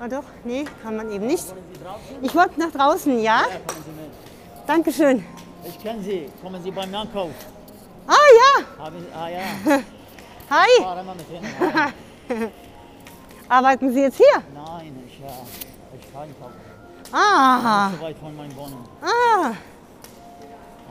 Ah 0.03 0.07
doch, 0.10 0.25
nee, 0.43 0.65
kann 0.83 0.98
man 0.98 1.10
eben 1.10 1.27
nicht. 1.27 1.45
Ich 2.22 2.36
wollte 2.36 2.60
nach 2.60 2.72
draußen, 2.72 3.22
ja? 3.24 3.43
Ja. 3.43 3.45
Dankeschön. 4.67 5.24
Ich 5.65 5.79
kenne 5.81 6.03
Sie. 6.03 6.29
Kommen 6.41 6.62
Sie 6.62 6.72
beim 6.72 6.93
Einkauf. 6.93 7.31
Ah 8.05 8.12
ja, 8.12 8.83
Haben 8.83 9.00
Sie, 9.00 9.07
ah 9.15 9.29
ja, 9.29 9.39
hi. 10.50 10.83
fahr 10.83 11.00
immer 11.00 11.15
mit 11.15 11.25
Ihnen. 11.29 11.48
Arbeiten 13.48 13.93
Sie 13.93 14.01
jetzt 14.01 14.17
hier? 14.17 14.43
Nein, 14.53 14.93
ich, 15.07 15.22
äh, 15.22 15.98
ich 15.98 16.13
auf. 16.15 16.51
Ah, 17.13 17.88
Nicht 17.88 18.00
so 18.01 18.05
weit 18.05 18.17
von 18.17 18.36
meiner 18.36 18.55
Wohnung. 18.57 18.86
ah, 19.01 19.53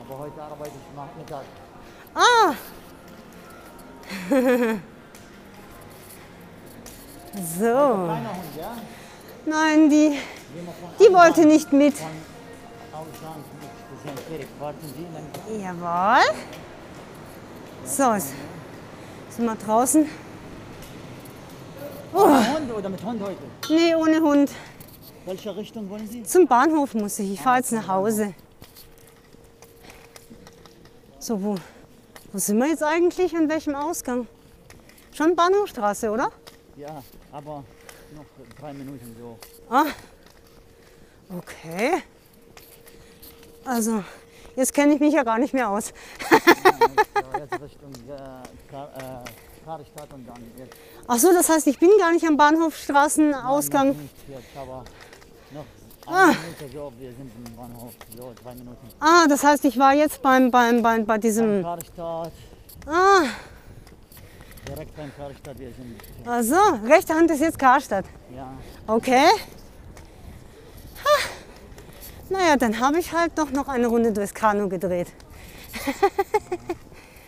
Aber 0.01 0.17
heute 0.23 0.41
arbeite 0.41 0.71
ich 0.71 0.95
Nachmittag. 0.95 1.45
ah. 2.15 2.55
So, 7.35 7.63
Kleiner 7.63 8.29
Hund, 8.29 8.55
ja? 8.59 8.73
Nein, 9.45 9.89
die, 9.89 10.17
die 10.99 11.13
wollte 11.13 11.45
nicht 11.45 11.71
mit. 11.73 11.95
Jawohl. 15.61 16.23
So, 17.85 18.13
jetzt 18.13 18.33
sind 19.29 19.45
wir 19.45 19.55
draußen. 19.55 20.05
Oh, 22.13 22.27
Mit 22.27 22.47
Hund 22.55 22.73
oder 22.73 22.89
mit 22.89 23.03
Hund 23.03 23.21
heute? 23.21 23.37
nee, 23.69 23.95
ohne 23.95 24.21
Hund. 24.21 24.51
Welche 25.25 25.55
Richtung 25.55 25.89
wollen 25.89 26.07
Sie? 26.07 26.23
Zum 26.23 26.47
Bahnhof 26.47 26.93
muss 26.93 27.17
ich. 27.19 27.33
Ich 27.33 27.41
fahre 27.41 27.57
jetzt 27.57 27.71
nach 27.71 27.87
Hause. 27.87 28.33
So, 31.19 31.41
wo, 31.41 31.55
wo 32.31 32.37
sind 32.37 32.57
wir 32.59 32.67
jetzt 32.67 32.83
eigentlich? 32.83 33.35
An 33.35 33.49
welchem 33.49 33.73
Ausgang? 33.75 34.27
Schon 35.13 35.35
Bahnhofstraße, 35.35 36.11
oder? 36.11 36.29
Ja, 36.75 37.01
aber 37.31 37.63
noch 38.15 38.25
drei 38.59 38.73
Minuten 38.73 39.15
so. 39.19 39.37
Ah, 39.69 39.85
okay. 41.37 42.03
Also, 43.65 44.03
jetzt 44.55 44.73
kenne 44.73 44.93
ich 44.93 44.99
mich 44.99 45.13
ja 45.13 45.23
gar 45.23 45.39
nicht 45.39 45.53
mehr 45.53 45.69
aus. 45.69 45.93
Ja, 46.29 46.39
jetzt 47.39 47.61
Richtung 47.61 47.93
äh, 48.09 48.13
äh, 48.13 49.23
Karstadt 49.65 50.13
und 50.13 50.27
dann 50.27 50.43
jetzt. 50.57 50.75
Ach 51.07 51.17
so, 51.17 51.31
das 51.33 51.49
heißt, 51.49 51.67
ich 51.67 51.79
bin 51.79 51.89
gar 51.99 52.11
nicht 52.11 52.25
am 52.25 52.37
Bahnhofstraßenausgang. 52.37 53.89
Noch 53.89 53.97
nicht 53.97 54.15
jetzt, 54.29 54.57
aber 54.57 54.83
noch 55.51 55.65
Ah. 56.05 56.33
Bahnhof. 57.55 57.93
So. 58.17 58.33
Ah, 58.99 59.25
das 59.27 59.43
heißt, 59.43 59.63
ich 59.65 59.77
war 59.77 59.93
jetzt 59.93 60.21
beim, 60.21 60.51
beim, 60.51 60.81
beim, 60.81 61.05
bei 61.05 61.17
diesem. 61.17 61.65
Ah, 62.85 63.23
Direkt 64.67 64.95
beim 64.95 65.11
Karstadt, 65.15 65.59
wir 65.59 65.73
sind. 65.73 66.01
Also, 66.25 66.55
rechte 66.85 67.13
Hand 67.13 67.29
ist 67.31 67.41
jetzt 67.41 67.59
Karstadt. 67.59 68.05
Ja. 68.35 68.53
Okay. 68.87 69.27
Ha. 71.03 71.09
Naja, 72.29 72.55
dann 72.55 72.79
habe 72.79 72.99
ich 72.99 73.11
halt 73.11 73.37
doch 73.37 73.51
noch 73.51 73.67
eine 73.67 73.87
Runde 73.87 74.13
durchs 74.13 74.33
Kanu 74.33 74.69
gedreht. 74.69 75.07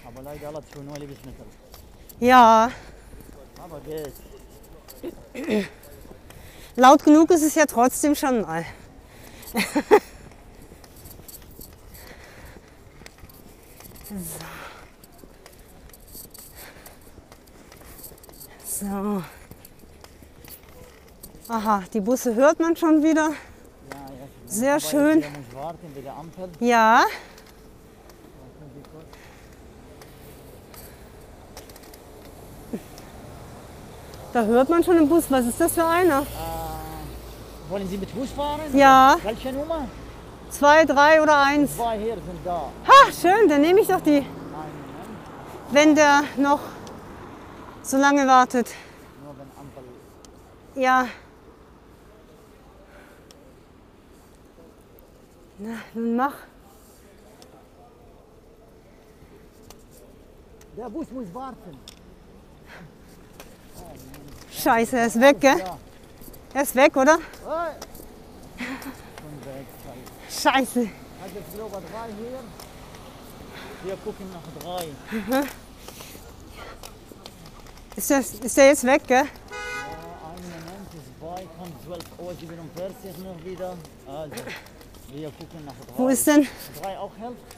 Aber 0.08 0.22
leider 0.24 0.48
alle 0.48 0.64
zu 0.72 0.82
neue 0.82 1.00
Lebensmittel. 1.00 1.46
Ja. 2.20 2.72
Aber 3.62 3.82
geht. 3.82 4.14
Laut 6.78 7.04
genug 7.04 7.30
ist 7.32 7.44
es 7.44 7.56
ja 7.56 7.66
trotzdem 7.66 8.16
schon 8.16 8.42
mal. 8.42 8.66
so. 14.10 14.46
So. 18.80 19.24
Aha, 21.48 21.84
die 21.94 22.02
Busse 22.02 22.36
hört 22.36 22.60
man 22.60 22.76
schon 22.76 23.02
wieder. 23.02 23.30
Sehr 24.48 24.82
schön. 24.82 25.24
Ja. 26.60 27.06
Da 34.34 34.44
hört 34.44 34.68
man 34.68 34.84
schon 34.84 34.98
den 34.98 35.08
Bus. 35.08 35.24
Was 35.30 35.46
ist 35.46 35.62
das 35.62 35.72
für 35.72 35.86
einer? 35.86 36.24
Äh, 36.24 36.26
wollen 37.70 37.88
Sie 37.88 37.98
mit 37.98 38.14
Bus 38.14 38.32
fahren? 38.32 38.60
Ja. 38.74 39.16
Welche 39.24 39.54
Nummer? 39.54 39.88
Zwei, 40.50 40.84
drei 40.84 41.22
oder 41.22 41.38
eins? 41.38 41.78
Zwei 41.78 41.98
hier 41.98 42.16
sind 42.16 42.40
da. 42.44 42.70
Ha, 42.90 43.12
schön, 43.22 43.48
dann 43.48 43.62
nehme 43.62 43.80
ich 43.80 43.88
doch 43.88 44.02
die. 44.02 44.26
Wenn 45.72 45.96
der 45.96 46.24
noch 46.36 46.60
so 47.86 47.98
lange 47.98 48.26
wartet. 48.26 48.68
nur 49.24 49.36
wenn 49.38 49.48
Ampel 49.60 49.84
Ja. 50.76 51.08
Na, 55.60 55.78
nun 55.94 56.16
mach. 56.16 56.34
Der 60.78 60.90
Bus 60.90 61.10
muss 61.12 61.34
warten. 61.34 61.78
Scheiße, 64.52 64.98
er 64.98 65.08
ist 65.08 65.22
weg, 65.22 65.40
gell? 65.40 65.64
Er 66.54 66.62
ist 66.62 66.76
weg, 66.76 66.98
oder? 66.98 67.20
Scheiße. 70.30 70.82
Hat 70.82 71.32
jetzt 71.34 71.54
glaube 71.56 71.78
ich 71.80 71.92
drei 71.92 72.08
hier. 72.18 72.40
Wir 73.84 73.98
gucken 73.98 74.26
nach 74.34 74.64
drei. 74.64 75.46
Ist 77.96 78.10
der, 78.10 78.20
ist 78.20 78.58
der 78.58 78.68
jetzt 78.68 78.84
weg, 78.84 79.02
gell? 79.08 79.24
Ja, 79.24 80.30
einen 80.30 80.50
Moment 80.52 80.94
ist 80.94 81.20
bei, 81.22 81.48
kommt 81.58 81.84
12 81.86 82.04
Uhr 82.20 82.34
47 82.34 83.18
noch 83.24 83.46
wieder. 83.46 83.78
Also, 84.08 84.32
wir 85.14 85.30
gucken 85.32 85.66
nach 85.66 85.74
drei. 85.74 85.98
Wo 85.98 86.08
ist 86.10 86.28
denn 86.28 86.48
Drei 86.82 86.98
auch 86.98 87.12
hilft? 87.18 87.56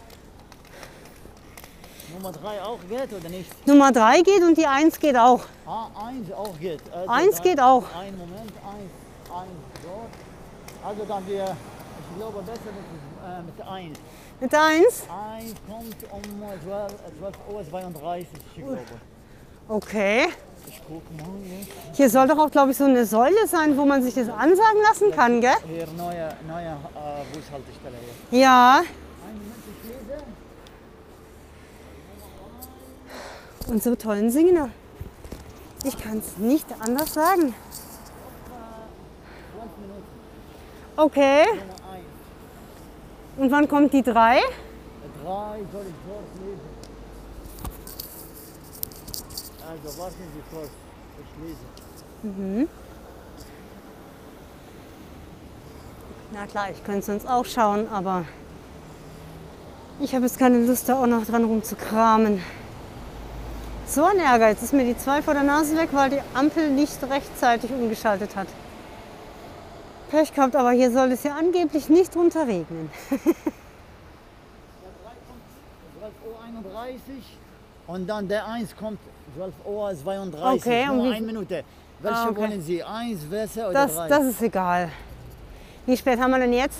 Nummer 2.13 2.31
drei 2.31 2.61
auch 2.61 2.79
geht 2.87 3.11
oder 3.13 3.29
nicht? 3.29 3.67
Nummer 3.67 3.91
3 3.91 4.21
geht 4.21 4.41
und 4.41 4.57
die 4.57 4.65
1 4.65 4.97
geht 4.97 5.17
auch. 5.17 5.41
Ah, 5.65 5.87
eins 6.07 6.31
auch 6.31 6.57
geht. 6.57 6.79
Also 6.93 7.09
Eins 7.11 7.35
dann- 7.35 7.43
geht 7.43 7.59
auch. 7.59 7.83
Ein 7.99 8.17
Moment, 8.17 8.51
eins, 8.63 9.35
eins 9.35 9.51
dort. 9.83 10.87
Also 10.89 11.03
dann 11.05 11.27
wir, 11.27 11.43
ich 11.43 12.17
glaube 12.17 12.41
besser 12.43 12.61
mit, 12.63 13.27
äh, 13.27 13.41
mit 13.43 13.67
eins. 13.67 13.99
Mit 14.39 14.51
der 14.53 14.63
1? 14.63 15.03
Eins 15.09 15.53
kommt 15.67 15.97
um 16.13 16.41
12, 16.63 16.93
äh, 16.93 17.19
12 17.19 17.35
Uhr 17.51 17.69
32, 17.69 18.27
ich 18.55 18.63
glaube. 18.63 18.77
Okay. 19.69 20.27
Hier 21.93 22.09
soll 22.09 22.27
doch 22.27 22.37
auch, 22.37 22.51
glaube 22.51 22.71
ich, 22.71 22.77
so 22.77 22.85
eine 22.85 23.05
Säule 23.05 23.47
sein, 23.47 23.77
wo 23.77 23.85
man 23.85 24.01
sich 24.01 24.13
das 24.13 24.29
ansagen 24.29 24.81
lassen 24.81 25.11
kann, 25.11 25.41
gell? 25.41 25.51
Hier 25.67 25.87
neue, 25.97 26.29
neue 26.47 26.67
äh, 26.67 27.23
Bushaltestelle 27.33 27.97
hier. 28.29 28.39
Ja. 28.39 28.81
Unsere 33.67 33.97
tollen 33.97 34.31
Singer. 34.31 34.69
Ich 35.83 35.97
kann 35.97 36.19
es 36.19 36.37
nicht 36.37 36.67
anders 36.79 37.13
sagen. 37.13 37.41
12 37.41 37.53
Minuten, 39.81 40.03
Okay. 40.95 41.45
Und 43.37 43.51
wann 43.51 43.67
kommt 43.67 43.93
die 43.93 44.01
3? 44.03 44.13
Drei 44.13 44.41
soll 45.23 45.85
ich 45.85 45.95
dort 46.07 46.45
lesen. 46.45 46.76
Also 49.69 49.97
warten 49.99 50.15
Sie 50.33 50.41
kurz, 50.55 50.69
ich 51.19 51.31
lese. 51.43 51.65
Na 56.31 56.45
klar, 56.47 56.69
ich 56.71 56.83
könnte 56.85 57.05
sonst 57.05 57.27
auch 57.27 57.45
schauen, 57.45 57.87
aber 57.89 58.23
ich 59.99 60.15
habe 60.15 60.25
jetzt 60.25 60.39
keine 60.39 60.65
Lust, 60.65 60.87
da 60.87 61.01
auch 61.01 61.07
noch 61.07 61.25
dran 61.25 61.43
rumzukramen. 61.43 62.41
So 63.87 64.05
ein 64.05 64.19
Ärger, 64.19 64.49
jetzt 64.49 64.63
ist 64.63 64.73
mir 64.73 64.85
die 64.85 64.97
2 64.97 65.21
vor 65.21 65.33
der 65.33 65.43
Nase 65.43 65.75
weg, 65.75 65.89
weil 65.91 66.11
die 66.11 66.21
Ampel 66.33 66.69
nicht 66.69 67.03
rechtzeitig 67.03 67.71
umgeschaltet 67.71 68.37
hat. 68.37 68.47
Pech 70.11 70.33
gehabt, 70.33 70.55
aber 70.55 70.71
hier 70.71 70.91
soll 70.91 71.11
es 71.11 71.23
ja 71.23 71.35
angeblich 71.35 71.89
nicht 71.89 72.15
runterregnen. 72.15 72.89
12 73.09 73.23
Uhr 76.25 76.41
31 76.45 77.37
und 77.87 78.07
dann 78.07 78.27
der 78.27 78.45
1 78.47 78.75
kommt 78.75 78.99
12 79.35 79.53
Uhr 79.65 79.93
32. 79.95 80.61
Okay, 80.61 80.85
Nur 80.87 81.11
eine 81.11 81.25
Minute. 81.25 81.63
Welche 81.99 82.17
Ah, 82.17 82.29
okay. 82.29 82.37
wollen 82.41 82.61
Sie? 82.61 82.83
Eins, 82.83 83.21
besser 83.23 83.69
oder 83.69 83.73
Das, 83.85 83.95
drei? 83.95 84.07
das 84.07 84.25
ist 84.25 84.41
egal. 84.41 84.89
Wie 85.85 85.97
spät 85.97 86.19
haben 86.19 86.31
wir 86.31 86.39
denn 86.39 86.53
jetzt? 86.53 86.79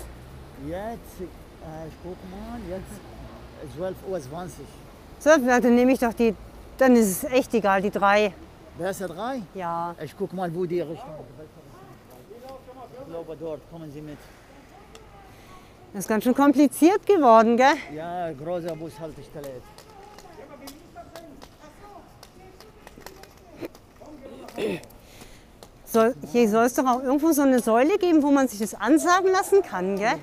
Jetzt, 0.67 0.76
äh, 1.22 1.88
ich 1.88 1.93
guck 2.04 2.17
mal, 2.30 2.60
jetzt 2.70 3.76
12 3.76 3.96
Uhr 4.10 4.22
20. 4.22 4.65
12, 5.20 5.46
ja, 5.48 5.60
dann 5.60 5.76
nehme 5.76 5.91
ich 5.93 6.00
doch 6.00 6.13
die, 6.13 6.36
dann 6.78 6.96
ist 6.96 7.24
es 7.24 7.32
echt 7.32 7.54
egal, 7.54 7.82
die 7.82 7.89
3. 7.91 8.34
Besser 8.78 9.08
drei? 9.08 9.41
Ja. 9.56 9.96
Ich 10.04 10.15
guck 10.15 10.32
mal, 10.34 10.54
wo 10.54 10.65
die 10.65 10.82
Richtung 10.82 10.98
ist. 10.98 11.48
Ich 13.00 13.08
glaube, 13.12 13.36
dort 13.39 13.62
kommen 13.72 13.91
Sie 13.91 14.02
mit. 14.02 14.17
Das 15.93 16.04
ist 16.04 16.08
ganz 16.08 16.24
schön 16.24 16.36
kompliziert 16.36 17.04
geworden, 17.08 17.58
gell? 17.58 17.74
Ja, 17.96 18.32
großer 18.34 18.76
Bushaltestelle 18.76 19.48
jetzt. 19.48 19.77
Soll, 25.86 26.15
hier 26.32 26.50
soll 26.50 26.65
es 26.65 26.74
doch 26.74 26.86
auch 26.86 27.02
irgendwo 27.02 27.32
so 27.32 27.43
eine 27.43 27.60
Säule 27.60 27.98
geben, 27.98 28.22
wo 28.22 28.32
man 28.32 28.48
sich 28.48 28.60
das 28.60 28.74
ansagen 28.74 29.32
lassen 29.32 29.62
kann, 29.62 29.96
gell? 29.98 30.15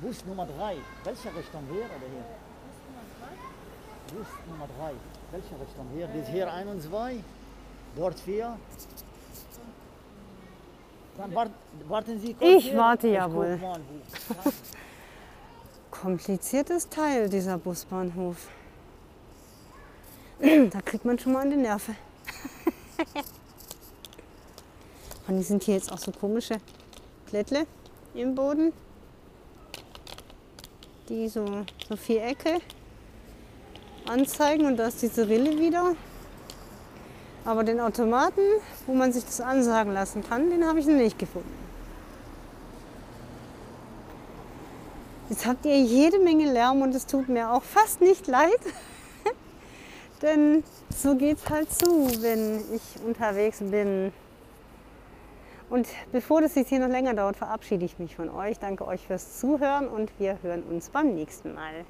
Bus 0.00 0.24
Nummer 0.26 0.46
3. 0.46 0.76
Welche 1.04 1.28
Richtung 1.36 1.62
hier 1.72 1.84
oder 1.84 2.06
hier? 2.12 2.24
Bus 4.14 4.26
Nummer 4.48 4.68
3. 4.78 4.92
Welche 5.32 5.60
Richtung 5.60 5.86
hier? 5.94 6.06
Das 6.06 6.28
hier 6.28 6.52
1 6.52 6.70
und 6.70 6.82
2. 6.82 7.16
Dort 7.96 8.20
4. 8.20 8.56
Dann 11.16 11.34
wart, 11.34 11.50
warten 11.88 12.20
Sie 12.20 12.34
kurz. 12.34 12.50
Ich 12.50 12.64
hier. 12.66 12.78
warte 12.78 13.08
ja 13.08 13.32
wohl. 13.32 13.58
Kompliziertes 15.90 16.88
Teil, 16.88 17.28
dieser 17.28 17.58
Busbahnhof. 17.58 18.36
Da 20.70 20.80
kriegt 20.82 21.04
man 21.04 21.18
schon 21.18 21.32
mal 21.32 21.42
an 21.42 21.50
die 21.50 21.56
Nerven. 21.56 21.96
Und 25.28 25.36
die 25.36 25.42
sind 25.42 25.62
hier 25.62 25.74
jetzt 25.74 25.92
auch 25.92 25.98
so 25.98 26.10
komische 26.10 26.56
Plättle 27.26 27.66
im 28.14 28.34
Boden. 28.34 28.72
Die 31.08 31.28
so, 31.28 31.64
so 31.88 31.96
Vierecke 31.96 32.58
anzeigen 34.08 34.66
und 34.66 34.78
da 34.78 34.86
ist 34.86 35.02
diese 35.02 35.28
Rille 35.28 35.58
wieder. 35.58 35.94
Aber 37.44 37.62
den 37.62 37.78
Automaten, 37.80 38.40
wo 38.86 38.94
man 38.94 39.12
sich 39.12 39.24
das 39.24 39.40
ansagen 39.40 39.92
lassen 39.92 40.24
kann, 40.26 40.50
den 40.50 40.66
habe 40.66 40.80
ich 40.80 40.86
noch 40.86 40.94
nicht 40.94 41.18
gefunden. 41.18 41.52
Jetzt 45.28 45.44
habt 45.44 45.66
ihr 45.66 45.78
jede 45.78 46.18
Menge 46.18 46.50
Lärm 46.50 46.80
und 46.80 46.94
es 46.94 47.04
tut 47.04 47.28
mir 47.28 47.50
auch 47.50 47.62
fast 47.62 48.00
nicht 48.00 48.26
leid. 48.26 48.60
Denn 50.22 50.64
so 50.96 51.14
geht's 51.16 51.48
halt 51.50 51.70
zu, 51.70 52.08
wenn 52.22 52.60
ich 52.74 53.02
unterwegs 53.04 53.58
bin. 53.58 54.10
Und 55.70 55.88
bevor 56.12 56.40
das 56.40 56.54
jetzt 56.54 56.68
hier 56.68 56.80
noch 56.80 56.88
länger 56.88 57.14
dauert, 57.14 57.36
verabschiede 57.36 57.84
ich 57.84 57.98
mich 57.98 58.16
von 58.16 58.30
euch. 58.30 58.58
Danke 58.58 58.86
euch 58.86 59.06
fürs 59.06 59.38
Zuhören 59.38 59.88
und 59.88 60.10
wir 60.18 60.38
hören 60.42 60.62
uns 60.62 60.88
beim 60.88 61.14
nächsten 61.14 61.54
Mal. 61.54 61.84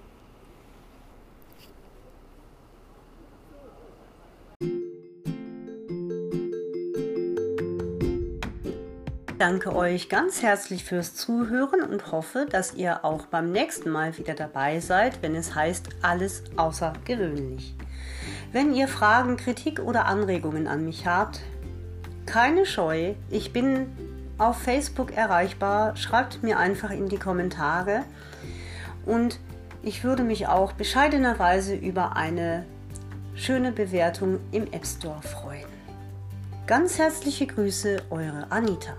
danke 9.49 9.75
euch 9.75 10.11
ganz 10.11 10.43
herzlich 10.43 10.85
fürs 10.85 11.15
Zuhören 11.15 11.81
und 11.81 12.13
hoffe, 12.13 12.47
dass 12.51 12.75
ihr 12.75 13.03
auch 13.03 13.25
beim 13.27 13.51
nächsten 13.51 13.89
Mal 13.89 14.19
wieder 14.19 14.35
dabei 14.35 14.79
seid, 14.81 15.23
wenn 15.23 15.35
es 15.35 15.55
heißt 15.55 15.89
alles 16.03 16.43
außergewöhnlich. 16.57 17.75
Wenn 18.53 18.75
ihr 18.75 18.89
Fragen, 18.89 19.39
Kritik 19.39 19.81
oder 19.81 20.05
Anregungen 20.05 20.67
an 20.67 20.85
mich 20.85 21.07
habt, 21.07 21.41
keine 22.29 22.67
Scheu, 22.67 23.15
ich 23.31 23.55
bin 23.55 23.87
auf 24.37 24.59
Facebook 24.59 25.17
erreichbar, 25.17 25.97
schreibt 25.97 26.43
mir 26.43 26.59
einfach 26.59 26.91
in 26.91 27.09
die 27.09 27.17
Kommentare 27.17 28.05
und 29.07 29.41
ich 29.83 30.05
würde 30.05 30.25
mich 30.25 30.47
auch 30.47 30.73
bescheidenerweise 30.73 31.75
über 31.75 32.17
eine 32.17 32.67
schöne 33.35 33.73
Bewertung 33.73 34.41
im 34.53 34.71
App 34.73 34.87
Store 34.87 35.23
freuen. 35.23 35.65
Ganz 36.67 36.99
herzliche 36.99 37.47
Grüße, 37.47 38.03
eure 38.11 38.47
Anita. 38.51 38.93